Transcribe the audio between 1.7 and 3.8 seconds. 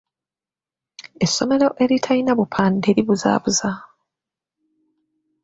eritalina bupande libuzaabuza.